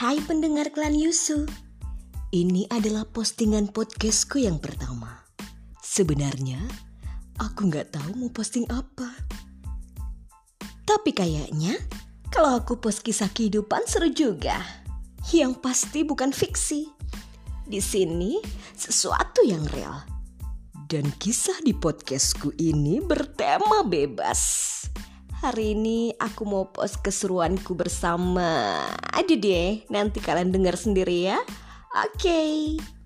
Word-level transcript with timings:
Hai 0.00 0.16
pendengar 0.24 0.72
klan 0.72 0.96
Yusu. 0.96 1.44
Ini 2.32 2.72
adalah 2.72 3.04
postingan 3.04 3.68
podcastku 3.68 4.40
yang 4.40 4.56
pertama. 4.56 5.28
Sebenarnya 5.84 6.56
aku 7.36 7.68
nggak 7.68 8.00
tahu 8.00 8.16
mau 8.16 8.32
posting 8.32 8.64
apa. 8.72 9.12
Tapi 10.88 11.12
kayaknya 11.12 11.76
kalau 12.32 12.64
aku 12.64 12.80
post 12.80 13.04
kisah 13.04 13.28
kehidupan 13.28 13.84
seru 13.84 14.08
juga. 14.08 14.64
Yang 15.36 15.60
pasti 15.60 16.00
bukan 16.00 16.32
fiksi. 16.32 16.88
Di 17.68 17.84
sini 17.84 18.40
sesuatu 18.72 19.44
yang 19.44 19.68
real. 19.68 20.00
Dan 20.88 21.12
kisah 21.20 21.60
di 21.60 21.76
podcastku 21.76 22.56
ini 22.56 23.04
bertema 23.04 23.84
bebas 23.84 24.40
Hari 25.40 25.72
ini 25.72 26.12
aku 26.20 26.44
mau 26.44 26.68
post 26.68 27.00
keseruanku 27.00 27.72
bersama. 27.72 28.76
Aduh 29.16 29.40
deh, 29.40 29.88
nanti 29.88 30.20
kalian 30.20 30.52
dengar 30.52 30.76
sendiri 30.76 31.32
ya. 31.32 31.40
Oke. 31.96 32.20
Okay. 32.20 32.99